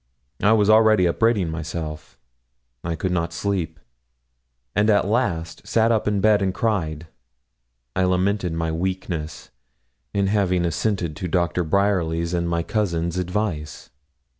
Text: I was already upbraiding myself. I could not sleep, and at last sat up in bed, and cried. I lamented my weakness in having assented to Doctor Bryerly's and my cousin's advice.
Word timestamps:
I 0.41 0.53
was 0.53 0.67
already 0.67 1.05
upbraiding 1.07 1.51
myself. 1.51 2.17
I 2.83 2.95
could 2.95 3.11
not 3.11 3.31
sleep, 3.31 3.79
and 4.75 4.89
at 4.89 5.05
last 5.07 5.67
sat 5.67 5.91
up 5.91 6.07
in 6.07 6.21
bed, 6.21 6.41
and 6.41 6.55
cried. 6.55 7.05
I 7.95 8.05
lamented 8.05 8.51
my 8.53 8.71
weakness 8.71 9.51
in 10.11 10.25
having 10.25 10.65
assented 10.65 11.15
to 11.17 11.27
Doctor 11.27 11.63
Bryerly's 11.63 12.33
and 12.33 12.49
my 12.49 12.63
cousin's 12.63 13.19
advice. 13.19 13.91